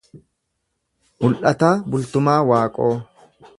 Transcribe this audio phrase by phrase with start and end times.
[1.19, 2.93] Mul’ataa Bultumaa Waaqoo